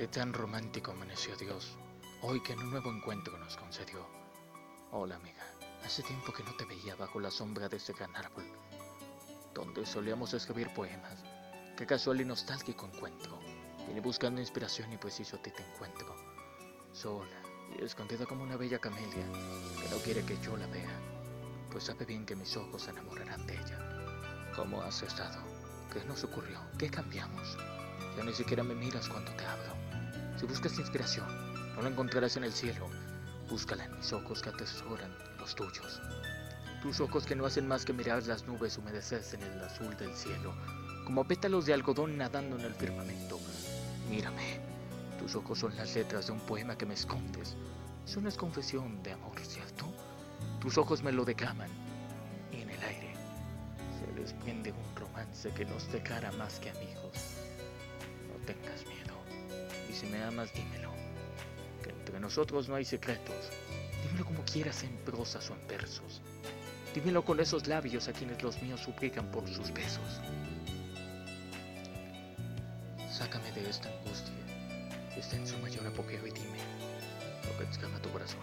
[0.00, 1.76] Qué tan romántico amaneció Dios,
[2.22, 4.08] hoy que en un nuevo encuentro nos concedió.
[4.92, 5.44] Hola amiga,
[5.84, 8.46] hace tiempo que no te veía bajo la sombra de ese gran árbol,
[9.52, 11.22] donde solíamos escribir poemas.
[11.76, 13.38] Qué casual y nostálgico encuentro.
[13.90, 16.14] Vine buscando inspiración y preciso a ti te encuentro.
[16.92, 17.42] Sola
[17.76, 19.26] y escondida como una bella camelia
[19.82, 20.96] que no quiere que yo la vea,
[21.72, 24.52] pues sabe bien que mis ojos se enamorarán de ella.
[24.54, 25.42] ¿Cómo has estado?
[25.92, 26.60] ¿Qué nos ocurrió?
[26.78, 27.58] ¿Qué cambiamos?
[28.16, 29.74] Ya ni siquiera me miras cuando te hablo.
[30.38, 31.26] Si buscas inspiración,
[31.74, 32.86] no la encontrarás en el cielo.
[33.48, 36.00] Búscala en mis ojos que atesoran los tuyos.
[36.80, 40.14] Tus ojos que no hacen más que mirar las nubes humedecerse en el azul del
[40.14, 40.54] cielo,
[41.04, 43.40] como pétalos de algodón nadando en el firmamento.
[44.10, 44.58] Mírame,
[45.20, 47.56] tus ojos son las letras de un poema que me escondes.
[48.26, 49.86] Es confesión de amor, ¿cierto?
[50.60, 51.70] Tus ojos me lo declaman.
[52.52, 53.14] Y en el aire
[53.98, 57.12] se desprende un romance que nos declara más que amigos.
[58.28, 59.14] No tengas miedo.
[59.88, 60.90] Y si me amas, dímelo.
[61.84, 63.50] Que entre nosotros no hay secretos.
[64.02, 66.20] Dímelo como quieras en prosas o en versos.
[66.94, 70.20] Dímelo con esos labios a quienes los míos suplican por sus besos.
[73.62, 74.34] De esta angustia.
[75.16, 76.58] Está en su mayor apogeo y dime
[77.46, 78.40] lo que exclama tu corazón.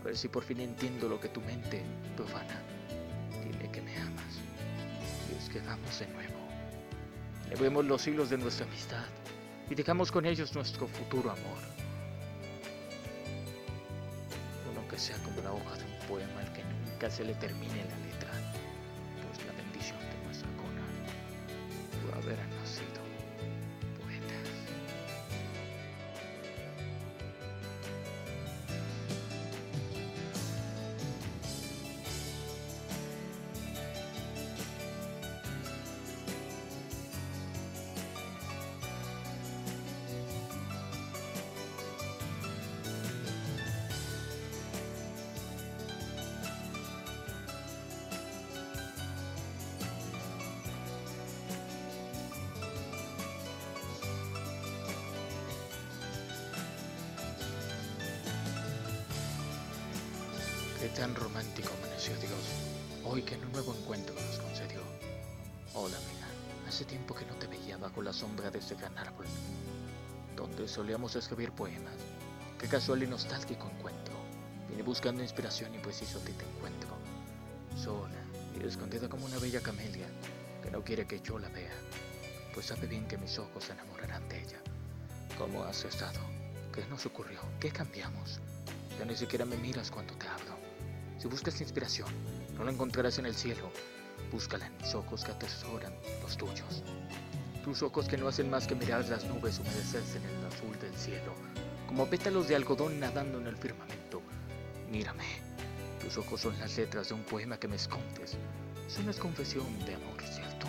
[0.00, 1.82] A ver si por fin entiendo lo que tu mente
[2.16, 2.60] profana.
[3.44, 4.34] Dime que me amas.
[5.30, 6.42] Y es que de nuevo.
[7.50, 9.04] Levemos los hilos de nuestra amistad
[9.70, 11.58] y dejamos con ellos nuestro futuro amor.
[14.70, 17.84] Uno que sea como la hoja de un poema al que nunca se le termine
[17.84, 18.30] la letra,
[19.26, 20.86] pues la bendición de nuestra cona
[22.00, 23.01] fue haber nacido
[60.82, 62.42] Qué tan romántico amaneció Dios,
[63.04, 64.80] hoy que en un nuevo encuentro nos concedió.
[65.74, 66.26] Hola amiga,
[66.66, 69.26] hace tiempo que no te veía bajo la sombra de ese gran árbol,
[70.34, 71.94] donde solíamos escribir poemas.
[72.58, 74.14] Qué casual y nostálgico encuentro.
[74.68, 76.88] Vine buscando inspiración y preciso ti te encuentro.
[77.76, 78.18] Sola
[78.58, 80.08] y escondida como una bella camelia
[80.64, 81.76] que no quiere que yo la vea,
[82.54, 84.60] pues sabe bien que mis ojos se enamorarán de ella.
[85.38, 86.18] ¿Cómo has estado?
[86.74, 87.38] ¿Qué nos ocurrió?
[87.60, 88.40] ¿Qué cambiamos?
[88.98, 90.71] Ya ni siquiera me miras cuando te hablo.
[91.22, 92.08] Si buscas inspiración,
[92.56, 93.70] no la encontrarás en el cielo.
[94.32, 96.82] Búscala en mis ojos que atesoran los tuyos.
[97.62, 100.92] Tus ojos que no hacen más que mirar las nubes humedecerse en el azul del
[100.96, 101.32] cielo,
[101.86, 104.20] como pétalos de algodón nadando en el firmamento.
[104.90, 105.22] Mírame,
[106.00, 108.36] tus ojos son las letras de un poema que me escondes.
[108.84, 110.66] Eso no es confesión de amor, ¿cierto?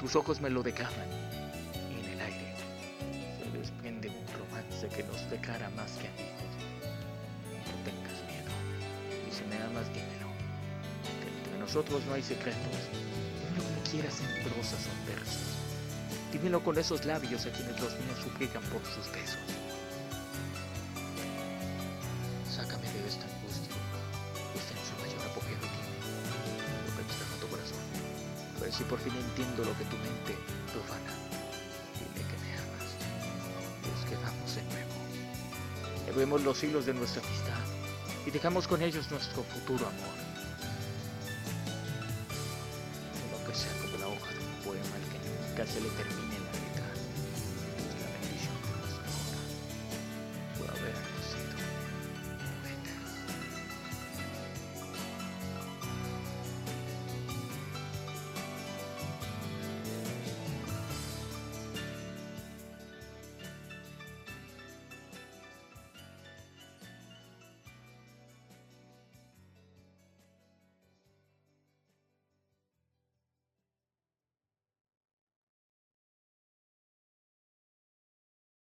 [0.00, 1.08] Tus ojos me lo declaman.
[1.88, 2.56] Y en el aire
[3.38, 6.37] se desprende un romance que nos declara más que amigos.
[11.68, 12.80] Nosotros no hay secretos.
[13.44, 15.48] Dímelo como quieras en prosas o en versos.
[16.32, 19.36] Dímelo con esos labios a quienes los míos suplican por sus besos.
[22.48, 23.76] Sácame de esta angustia.
[24.56, 27.84] Está en su mayor apogeo y dime lo que exclama tu corazón.
[28.64, 30.40] A si por fin entiendo lo que tu mente
[30.72, 31.12] profana.
[32.00, 32.96] Dime que me amas.
[33.84, 34.96] Y es que vamos de nuevo.
[36.06, 37.60] Levemos los hilos de nuestra amistad
[38.24, 40.27] y dejamos con ellos nuestro futuro amor.
[43.48, 46.52] que sea como la hoja de un poema al que nunca se le termine la
[46.52, 46.67] vida.